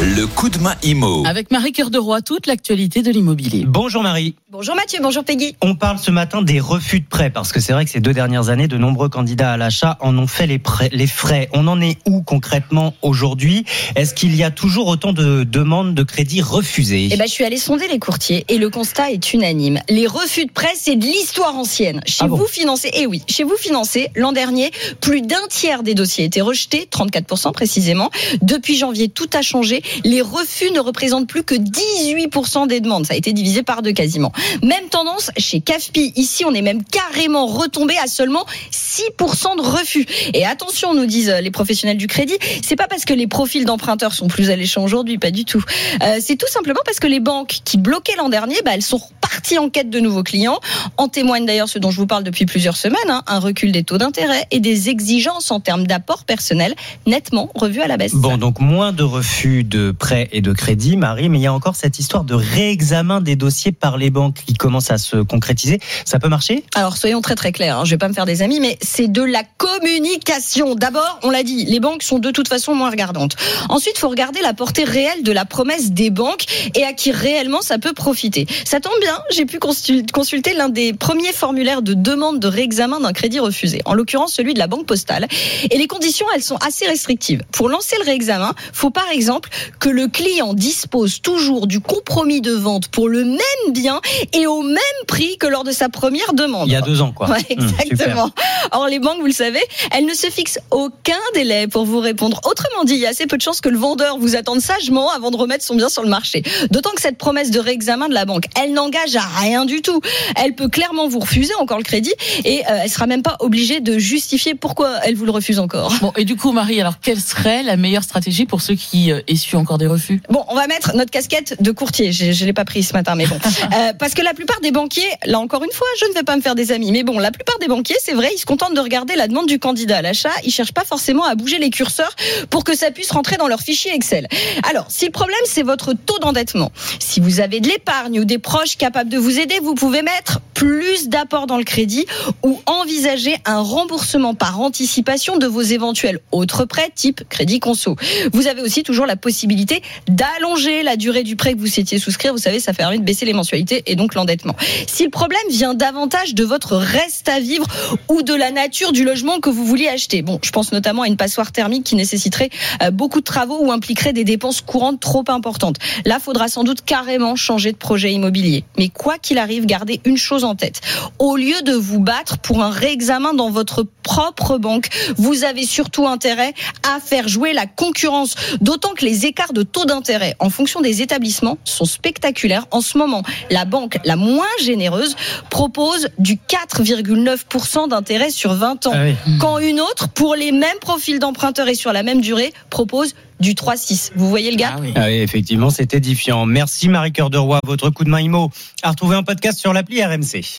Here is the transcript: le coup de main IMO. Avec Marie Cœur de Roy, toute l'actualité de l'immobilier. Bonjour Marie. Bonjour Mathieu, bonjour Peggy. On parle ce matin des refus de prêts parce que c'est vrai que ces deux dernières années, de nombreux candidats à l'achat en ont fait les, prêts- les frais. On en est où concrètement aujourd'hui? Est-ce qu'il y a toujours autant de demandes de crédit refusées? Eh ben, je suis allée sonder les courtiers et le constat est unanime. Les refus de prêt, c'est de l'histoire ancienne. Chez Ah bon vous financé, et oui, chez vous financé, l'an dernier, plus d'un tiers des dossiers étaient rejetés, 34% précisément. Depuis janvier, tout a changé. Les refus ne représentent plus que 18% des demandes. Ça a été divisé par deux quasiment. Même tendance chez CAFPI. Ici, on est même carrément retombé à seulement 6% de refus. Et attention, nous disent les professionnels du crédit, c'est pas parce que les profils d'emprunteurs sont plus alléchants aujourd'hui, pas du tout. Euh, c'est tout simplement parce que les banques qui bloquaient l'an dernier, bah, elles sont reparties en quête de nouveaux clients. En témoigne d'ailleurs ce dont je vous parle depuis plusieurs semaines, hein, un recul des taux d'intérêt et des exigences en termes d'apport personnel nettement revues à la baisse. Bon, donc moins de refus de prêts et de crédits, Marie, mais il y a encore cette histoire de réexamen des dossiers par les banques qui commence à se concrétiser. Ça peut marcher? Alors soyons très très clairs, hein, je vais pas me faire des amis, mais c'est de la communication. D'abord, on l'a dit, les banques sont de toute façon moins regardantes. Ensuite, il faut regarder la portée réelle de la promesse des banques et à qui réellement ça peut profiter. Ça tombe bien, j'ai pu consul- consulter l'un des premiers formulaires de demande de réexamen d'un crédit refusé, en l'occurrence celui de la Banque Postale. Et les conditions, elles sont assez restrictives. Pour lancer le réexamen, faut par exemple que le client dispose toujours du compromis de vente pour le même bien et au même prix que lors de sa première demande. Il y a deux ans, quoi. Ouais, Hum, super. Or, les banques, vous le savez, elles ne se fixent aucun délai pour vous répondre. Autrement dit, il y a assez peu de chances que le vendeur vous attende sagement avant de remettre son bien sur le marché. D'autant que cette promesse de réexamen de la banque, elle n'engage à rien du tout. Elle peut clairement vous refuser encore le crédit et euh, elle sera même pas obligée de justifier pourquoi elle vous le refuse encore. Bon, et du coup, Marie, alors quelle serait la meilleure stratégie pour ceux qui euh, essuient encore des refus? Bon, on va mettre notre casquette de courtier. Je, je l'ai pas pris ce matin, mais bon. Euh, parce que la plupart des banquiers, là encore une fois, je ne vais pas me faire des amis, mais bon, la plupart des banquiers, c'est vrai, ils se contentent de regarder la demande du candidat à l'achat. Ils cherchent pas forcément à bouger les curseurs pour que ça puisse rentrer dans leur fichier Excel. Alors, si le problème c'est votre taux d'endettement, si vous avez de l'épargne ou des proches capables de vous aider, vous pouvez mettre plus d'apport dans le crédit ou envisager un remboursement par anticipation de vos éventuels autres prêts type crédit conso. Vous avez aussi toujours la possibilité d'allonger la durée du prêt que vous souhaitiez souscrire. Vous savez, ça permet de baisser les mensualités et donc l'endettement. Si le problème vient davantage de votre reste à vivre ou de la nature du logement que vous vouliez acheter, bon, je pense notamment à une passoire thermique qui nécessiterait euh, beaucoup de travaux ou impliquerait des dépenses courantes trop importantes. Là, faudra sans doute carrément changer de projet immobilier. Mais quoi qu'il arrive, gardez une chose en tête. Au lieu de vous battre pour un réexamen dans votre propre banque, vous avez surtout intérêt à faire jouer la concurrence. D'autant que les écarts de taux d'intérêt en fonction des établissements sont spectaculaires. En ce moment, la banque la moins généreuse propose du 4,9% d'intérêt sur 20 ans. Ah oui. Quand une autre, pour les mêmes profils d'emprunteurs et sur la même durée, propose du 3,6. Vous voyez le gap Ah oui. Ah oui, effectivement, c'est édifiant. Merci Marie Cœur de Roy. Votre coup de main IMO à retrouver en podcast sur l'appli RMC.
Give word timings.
le 0.00 0.26
coup 0.26 0.50
de 0.50 0.58
main 0.58 0.74
IMO. 0.82 1.24
Avec 1.26 1.50
Marie 1.50 1.72
Cœur 1.72 1.88
de 1.90 1.98
Roy, 1.98 2.20
toute 2.20 2.46
l'actualité 2.46 3.02
de 3.02 3.10
l'immobilier. 3.10 3.64
Bonjour 3.66 4.02
Marie. 4.02 4.34
Bonjour 4.50 4.74
Mathieu, 4.74 4.98
bonjour 5.02 5.24
Peggy. 5.24 5.56
On 5.62 5.74
parle 5.74 5.98
ce 5.98 6.10
matin 6.10 6.42
des 6.42 6.60
refus 6.60 7.00
de 7.00 7.06
prêts 7.06 7.30
parce 7.30 7.50
que 7.52 7.60
c'est 7.60 7.72
vrai 7.72 7.84
que 7.86 7.90
ces 7.90 8.00
deux 8.00 8.12
dernières 8.12 8.48
années, 8.50 8.68
de 8.68 8.76
nombreux 8.76 9.08
candidats 9.08 9.52
à 9.52 9.56
l'achat 9.56 9.96
en 10.00 10.16
ont 10.18 10.26
fait 10.26 10.46
les, 10.46 10.58
prêts- 10.58 10.90
les 10.92 11.06
frais. 11.06 11.48
On 11.54 11.66
en 11.66 11.80
est 11.80 11.96
où 12.06 12.22
concrètement 12.22 12.94
aujourd'hui? 13.00 13.64
Est-ce 13.96 14.12
qu'il 14.14 14.34
y 14.36 14.42
a 14.42 14.50
toujours 14.50 14.86
autant 14.88 15.12
de 15.14 15.44
demandes 15.44 15.94
de 15.94 16.02
crédit 16.02 16.42
refusées? 16.42 17.08
Eh 17.10 17.16
ben, 17.16 17.26
je 17.26 17.32
suis 17.32 17.44
allée 17.44 17.56
sonder 17.58 17.88
les 17.88 17.98
courtiers 17.98 18.44
et 18.48 18.58
le 18.58 18.68
constat 18.68 19.12
est 19.12 19.32
unanime. 19.32 19.80
Les 19.88 20.06
refus 20.06 20.44
de 20.44 20.52
prêt, 20.52 20.72
c'est 20.74 20.96
de 20.96 21.04
l'histoire 21.06 21.54
ancienne. 21.56 22.00
Chez 22.06 22.18
Ah 22.24 22.28
bon 22.28 22.36
vous 22.36 22.46
financé, 22.46 22.90
et 22.94 23.06
oui, 23.06 23.22
chez 23.28 23.44
vous 23.44 23.56
financé, 23.56 24.10
l'an 24.14 24.32
dernier, 24.32 24.70
plus 25.00 25.22
d'un 25.22 25.46
tiers 25.48 25.82
des 25.82 25.94
dossiers 25.94 26.24
étaient 26.24 26.42
rejetés, 26.42 26.86
34% 26.90 27.52
précisément. 27.52 28.10
Depuis 28.42 28.76
janvier, 28.76 29.08
tout 29.08 29.28
a 29.32 29.40
changé. 29.42 29.82
Les 30.04 30.20
refus 30.20 30.70
ne 30.70 30.80
représentent 30.80 31.28
plus 31.28 31.42
que 31.42 31.54
18% 31.54 32.66
des 32.66 32.80
demandes. 32.80 33.06
Ça 33.06 33.14
a 33.14 33.16
été 33.16 33.32
divisé 33.32 33.62
par 33.62 33.82
deux 33.82 33.92
quasiment. 33.92 34.32
Même 34.62 34.88
tendance 34.90 35.30
chez 35.36 35.60
CAFPI. 35.60 36.12
Ici, 36.16 36.44
on 36.44 36.54
est 36.54 36.62
même 36.62 36.82
carrément 36.84 37.46
retombé 37.46 37.94
à 38.02 38.06
seulement 38.06 38.46
6% 38.72 39.56
de 39.56 39.62
refus. 39.62 40.06
Et 40.34 40.44
attention, 40.44 40.94
nous 40.94 41.06
disent 41.06 41.34
les 41.40 41.50
professionnels 41.50 41.96
du 41.96 42.06
crédit, 42.06 42.36
c'est 42.62 42.76
pas 42.76 42.88
parce 42.88 43.04
que 43.04 43.14
les 43.14 43.26
profils 43.26 43.64
d'emprunteurs 43.64 44.12
sont 44.12 44.28
plus 44.28 44.50
alléchants 44.50 44.84
aujourd'hui, 44.84 45.18
pas 45.18 45.30
du 45.30 45.44
tout. 45.44 45.62
Euh, 46.02 46.16
c'est 46.20 46.36
tout 46.36 46.48
simplement 46.48 46.80
parce 46.84 47.00
que 47.00 47.06
les 47.06 47.20
banques 47.20 47.60
qui 47.64 47.76
bloquaient 47.76 48.16
l'an 48.16 48.28
dernier, 48.28 48.56
bah, 48.64 48.72
elles 48.74 48.82
sont 48.82 49.00
reparties 49.46 49.58
en 49.58 49.68
quête 49.68 49.90
de 49.90 50.00
nouveaux 50.00 50.22
clients. 50.22 50.58
En 50.96 51.08
témoigne 51.08 51.46
d'ailleurs 51.46 51.68
ce 51.68 51.78
dont 51.78 51.90
je 51.90 51.98
vous 51.98 52.06
parle 52.06 52.24
depuis 52.24 52.46
plusieurs 52.46 52.76
semaines, 52.76 52.98
hein, 53.08 53.22
un 53.26 53.38
recul 53.38 53.72
des 53.72 53.84
taux 53.84 53.98
d'intérêt 53.98 54.46
et 54.50 54.60
des 54.60 54.88
exigences 54.88 55.50
en 55.50 55.60
termes 55.60 55.86
d'apport 55.86 56.24
personnel 56.24 56.74
nettement 57.06 57.50
revues 57.54 57.82
à 57.82 57.86
la 57.86 57.96
baisse. 57.96 58.14
Bon, 58.14 58.36
donc 58.36 58.60
moins 58.60 58.92
de 58.92 59.02
refus 59.02 59.64
de 59.64 59.92
prêts 59.92 60.28
et 60.32 60.40
de 60.40 60.52
crédits, 60.52 60.96
Marie, 60.96 61.28
mais 61.28 61.38
il 61.38 61.42
y 61.42 61.46
a 61.46 61.52
encore 61.52 61.76
cette 61.76 61.98
histoire 61.98 62.24
de 62.24 62.34
réexamen 62.34 63.20
des 63.20 63.36
dossiers 63.36 63.72
par 63.72 63.96
les 63.96 64.10
banques 64.10 64.36
qui 64.46 64.54
commence 64.54 64.90
à 64.90 64.98
se 64.98 65.16
concrétiser. 65.16 65.80
Ça 66.04 66.18
peut 66.18 66.28
marcher? 66.28 66.64
Alors 66.74 66.96
soyons 66.96 67.20
très 67.20 67.34
très 67.34 67.52
clairs, 67.52 67.78
hein, 67.78 67.84
je 67.84 67.90
vais 67.90 67.98
pas 67.98 68.08
me 68.08 68.14
faire 68.14 68.26
des 68.26 68.42
amis, 68.42 68.60
mais 68.60 68.78
c'est 68.82 69.08
de 69.08 69.22
la 69.22 69.42
communication. 69.58 70.74
D'abord, 70.74 71.20
on 71.22 71.30
l'a 71.30 71.42
dit, 71.42 71.64
les 71.66 71.80
banques 71.80 72.02
sont 72.02 72.18
de 72.18 72.30
toute 72.30 72.48
façon 72.48 72.74
moins 72.74 72.90
regardantes. 72.90 73.36
Ensuite, 73.68 73.94
il 73.96 74.00
faut 74.00 74.08
regarder 74.08 74.40
la 74.40 74.54
portée 74.54 74.84
réelle 74.84 75.22
de 75.22 75.32
la 75.32 75.44
promesse 75.44 75.92
des 75.92 76.10
banques 76.10 76.44
et 76.74 76.84
à 76.84 76.92
qui 76.92 77.12
réellement 77.12 77.62
ça 77.62 77.78
peut 77.78 77.92
profiter. 77.92 78.46
Ça 78.64 78.80
tombe 78.80 78.98
bien, 79.00 79.18
j'ai 79.36 79.44
pu 79.46 79.58
consul- 79.58 80.04
consulter 80.12 80.54
l'un 80.54 80.68
des 80.68 80.92
premiers 80.94 81.32
formulaires 81.32 81.82
de 81.82 81.94
demande 81.94 82.40
de 82.40 82.48
réexamen 82.48 83.00
d'un 83.00 83.12
crédit 83.12 83.38
refusé, 83.38 83.82
en 83.84 83.94
l'occurrence 83.94 84.32
celui 84.32 84.54
de 84.54 84.58
la 84.58 84.66
Banque 84.66 84.86
Postale. 84.86 85.28
Et 85.70 85.76
les 85.78 85.86
conditions, 85.86 86.26
elles 86.34 86.42
sont 86.42 86.56
assez 86.56 86.86
restrictives. 86.86 87.42
Pour 87.52 87.68
lancer 87.68 87.96
le 87.98 88.04
réexamen, 88.04 88.54
faut 88.72 88.90
par 88.90 89.08
exemple 89.10 89.50
que 89.78 89.88
le 89.90 90.08
client 90.08 90.54
dispose 90.54 91.20
toujours 91.20 91.66
du 91.66 91.80
compromis 91.80 92.40
de 92.40 92.52
vente 92.52 92.88
pour 92.88 93.08
le 93.08 93.24
même 93.24 93.72
bien 93.72 94.00
et 94.32 94.46
au 94.46 94.62
même 94.62 94.78
prix 95.06 95.36
que 95.38 95.46
lors 95.46 95.64
de 95.64 95.72
sa 95.72 95.88
première 95.88 96.32
demande. 96.32 96.66
Il 96.68 96.72
y 96.72 96.76
a 96.76 96.80
deux 96.80 97.02
ans, 97.02 97.12
quoi. 97.12 97.28
Ouais, 97.30 97.44
Hum, 97.58 97.68
super. 97.90 98.28
Or, 98.72 98.86
les 98.86 98.98
banques, 98.98 99.20
vous 99.20 99.26
le 99.26 99.32
savez, 99.32 99.60
elles 99.92 100.04
ne 100.04 100.14
se 100.14 100.28
fixent 100.28 100.58
aucun 100.70 101.12
délai 101.34 101.66
pour 101.66 101.84
vous 101.84 102.00
répondre. 102.00 102.40
Autrement 102.44 102.84
dit, 102.84 102.94
il 102.94 103.00
y 103.00 103.06
a 103.06 103.10
assez 103.10 103.26
peu 103.26 103.36
de 103.36 103.42
chances 103.42 103.60
que 103.60 103.68
le 103.68 103.78
vendeur 103.78 104.18
vous 104.18 104.36
attende 104.36 104.60
sagement 104.60 105.10
avant 105.10 105.30
de 105.30 105.36
remettre 105.36 105.64
son 105.64 105.74
bien 105.74 105.88
sur 105.88 106.02
le 106.02 106.08
marché. 106.08 106.42
D'autant 106.70 106.90
que 106.90 107.00
cette 107.00 107.18
promesse 107.18 107.50
de 107.50 107.60
réexamen 107.60 108.08
de 108.08 108.14
la 108.14 108.24
banque, 108.24 108.44
elle 108.60 108.72
n'engage 108.72 109.16
à 109.16 109.22
rien 109.40 109.64
du 109.64 109.82
tout. 109.82 110.00
Elle 110.36 110.54
peut 110.54 110.68
clairement 110.68 111.08
vous 111.08 111.20
refuser 111.20 111.54
encore 111.54 111.78
le 111.78 111.84
crédit 111.84 112.12
et 112.44 112.60
euh, 112.60 112.80
elle 112.82 112.90
sera 112.90 113.06
même 113.06 113.22
pas 113.22 113.36
obligée 113.40 113.80
de 113.80 113.98
justifier 113.98 114.54
pourquoi 114.54 114.98
elle 115.04 115.14
vous 115.14 115.24
le 115.24 115.30
refuse 115.30 115.58
encore. 115.58 115.92
Bon, 116.00 116.12
et 116.16 116.24
du 116.24 116.36
coup, 116.36 116.52
Marie, 116.52 116.80
alors 116.80 117.00
quelle 117.00 117.20
serait 117.20 117.62
la 117.62 117.76
meilleure 117.76 118.04
stratégie 118.04 118.46
pour 118.46 118.60
ceux 118.60 118.74
qui 118.74 119.12
euh, 119.12 119.20
essuient 119.28 119.56
encore 119.56 119.78
des 119.78 119.86
refus? 119.86 120.20
Bon, 120.28 120.44
on 120.48 120.54
va 120.54 120.66
mettre 120.66 120.94
notre 120.96 121.10
casquette 121.10 121.62
de 121.62 121.70
courtier. 121.70 122.12
Je, 122.12 122.32
je 122.32 122.44
l'ai 122.44 122.52
pas 122.52 122.64
pris 122.64 122.82
ce 122.82 122.92
matin, 122.92 123.14
mais 123.14 123.26
bon. 123.26 123.38
Euh, 123.76 123.92
parce 123.98 124.14
que 124.14 124.22
la 124.22 124.32
plupart 124.32 124.60
des 124.60 124.70
banquiers, 124.70 125.02
là 125.24 125.40
encore 125.40 125.64
une 125.64 125.72
fois, 125.72 125.86
je 126.00 126.06
ne 126.06 126.14
vais 126.14 126.22
pas 126.22 126.36
me 126.36 126.40
faire 126.40 126.54
des 126.54 126.72
amis, 126.72 126.92
mais 126.92 127.02
bon, 127.02 127.18
la 127.18 127.30
plupart 127.30 127.58
des 127.58 127.66
banquiers, 127.66 127.96
c'est 128.00 128.12
vrai, 128.12 128.30
ils 128.34 128.38
se 128.38 128.46
contentent 128.56 128.74
de 128.74 128.80
regarder 128.80 129.16
la 129.16 129.28
demande 129.28 129.46
du 129.48 129.58
candidat 129.58 129.98
à 129.98 130.02
l'achat. 130.02 130.30
Ils 130.42 130.50
cherchent 130.50 130.72
pas 130.72 130.86
forcément 130.86 131.24
à 131.24 131.34
bouger 131.34 131.58
les 131.58 131.68
curseurs 131.68 132.16
pour 132.48 132.64
que 132.64 132.74
ça 132.74 132.90
puisse 132.90 133.10
rentrer 133.10 133.36
dans 133.36 133.48
leur 133.48 133.60
fichier 133.60 133.94
Excel. 133.94 134.28
Alors, 134.62 134.86
si 134.88 135.04
le 135.04 135.10
problème 135.10 135.38
c'est 135.44 135.62
votre 135.62 135.92
taux 135.92 136.18
d'endettement, 136.20 136.72
si 136.98 137.20
vous 137.20 137.40
avez 137.40 137.60
de 137.60 137.68
l'épargne 137.68 138.18
ou 138.18 138.24
des 138.24 138.38
proches 138.38 138.78
capables 138.78 139.10
de 139.10 139.18
vous 139.18 139.38
aider, 139.38 139.58
vous 139.62 139.74
pouvez 139.74 140.00
mettre 140.00 140.40
plus 140.56 141.10
d'apport 141.10 141.46
dans 141.46 141.58
le 141.58 141.64
crédit 141.64 142.06
ou 142.42 142.58
envisager 142.64 143.36
un 143.44 143.60
remboursement 143.60 144.34
par 144.34 144.58
anticipation 144.58 145.36
de 145.36 145.46
vos 145.46 145.60
éventuels 145.60 146.18
autres 146.32 146.64
prêts 146.64 146.90
type 146.94 147.28
crédit 147.28 147.60
conso. 147.60 147.94
Vous 148.32 148.46
avez 148.46 148.62
aussi 148.62 148.82
toujours 148.82 149.04
la 149.04 149.16
possibilité 149.16 149.82
d'allonger 150.08 150.82
la 150.82 150.96
durée 150.96 151.24
du 151.24 151.36
prêt 151.36 151.52
que 151.52 151.58
vous 151.58 151.66
souhaitiez 151.66 151.98
souscrire. 151.98 152.32
Vous 152.32 152.38
savez, 152.38 152.58
ça 152.58 152.72
permet 152.72 152.96
de 152.96 153.04
baisser 153.04 153.26
les 153.26 153.34
mensualités 153.34 153.82
et 153.84 153.96
donc 153.96 154.14
l'endettement. 154.14 154.56
Si 154.86 155.04
le 155.04 155.10
problème 155.10 155.42
vient 155.50 155.74
davantage 155.74 156.34
de 156.34 156.44
votre 156.44 156.76
reste 156.76 157.28
à 157.28 157.38
vivre 157.38 157.66
ou 158.08 158.22
de 158.22 158.32
la 158.32 158.50
nature 158.50 158.92
du 158.92 159.04
logement 159.04 159.40
que 159.40 159.50
vous 159.50 159.66
vouliez 159.66 159.88
acheter, 159.88 160.22
bon, 160.22 160.38
je 160.42 160.52
pense 160.52 160.72
notamment 160.72 161.02
à 161.02 161.06
une 161.06 161.18
passoire 161.18 161.52
thermique 161.52 161.84
qui 161.84 161.96
nécessiterait 161.96 162.48
euh, 162.82 162.90
beaucoup 162.90 163.20
de 163.20 163.26
travaux 163.26 163.58
ou 163.60 163.72
impliquerait 163.72 164.14
des 164.14 164.24
dépenses 164.24 164.62
courantes 164.62 165.00
trop 165.00 165.24
importantes. 165.28 165.76
Là, 166.06 166.18
faudra 166.18 166.48
sans 166.48 166.64
doute 166.64 166.80
carrément 166.82 167.36
changer 167.36 167.72
de 167.72 167.76
projet 167.76 168.10
immobilier. 168.10 168.64
Mais 168.78 168.88
quoi 168.88 169.18
qu'il 169.18 169.36
arrive, 169.36 169.66
gardez 169.66 170.00
une 170.06 170.16
chose 170.16 170.45
en 170.46 170.54
tête. 170.54 170.80
Au 171.18 171.36
lieu 171.36 171.60
de 171.62 171.72
vous 171.72 172.00
battre 172.00 172.38
pour 172.38 172.62
un 172.62 172.70
réexamen 172.70 173.34
dans 173.34 173.50
votre 173.50 173.86
propre 174.02 174.58
banque, 174.58 174.88
vous 175.16 175.44
avez 175.44 175.64
surtout 175.64 176.06
intérêt 176.06 176.54
à 176.88 177.00
faire 177.00 177.28
jouer 177.28 177.52
la 177.52 177.66
concurrence. 177.66 178.34
D'autant 178.60 178.94
que 178.94 179.04
les 179.04 179.26
écarts 179.26 179.52
de 179.52 179.62
taux 179.62 179.84
d'intérêt 179.84 180.34
en 180.38 180.50
fonction 180.50 180.80
des 180.80 181.02
établissements 181.02 181.58
sont 181.64 181.84
spectaculaires. 181.84 182.66
En 182.70 182.80
ce 182.80 182.98
moment, 182.98 183.22
la 183.50 183.64
banque 183.64 183.98
la 184.04 184.16
moins 184.16 184.46
généreuse 184.62 185.16
propose 185.50 186.08
du 186.18 186.34
4,9% 186.36 187.88
d'intérêt 187.88 188.30
sur 188.30 188.54
20 188.54 188.86
ans. 188.86 188.92
Ah 188.94 189.04
oui. 189.04 189.14
Quand 189.40 189.58
une 189.58 189.80
autre, 189.80 190.08
pour 190.08 190.34
les 190.34 190.52
mêmes 190.52 190.78
profils 190.80 191.18
d'emprunteurs 191.18 191.68
et 191.68 191.74
sur 191.74 191.92
la 191.92 192.02
même 192.02 192.20
durée, 192.20 192.52
propose 192.70 193.14
du 193.40 193.52
3,6. 193.52 194.12
Vous 194.16 194.28
voyez 194.28 194.50
le 194.50 194.56
gap 194.56 194.74
Ah 194.76 194.80
oui. 194.80 194.92
Ah 194.96 195.04
oui, 195.06 195.14
effectivement, 195.14 195.70
c'est 195.70 195.92
édifiant. 195.94 196.46
Merci 196.46 196.88
Marie 196.88 197.12
Cœur 197.12 197.30
de 197.30 197.38
Roy. 197.38 197.60
Votre 197.64 197.90
coup 197.90 198.04
de 198.04 198.10
main 198.10 198.20
IMO 198.20 198.50
à 198.82 198.90
retrouver 198.90 199.16
en 199.16 199.22
podcast 199.22 199.58
sur 199.58 199.72
l'appli 199.72 200.02
RMC. 200.04 200.42